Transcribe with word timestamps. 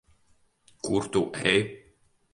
Kur 0.85 1.05
tu 1.11 1.23
ej? 1.53 1.61